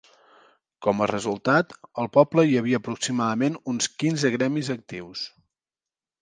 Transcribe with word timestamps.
Com 0.85 1.01
a 1.01 1.07
resultat, 1.09 1.75
al 2.03 2.09
poble 2.17 2.45
hi 2.53 2.57
havia 2.61 2.79
aproximadament 2.83 3.61
uns 3.75 3.91
quinze 4.05 4.33
gremis 4.39 4.73
actius. 4.77 5.29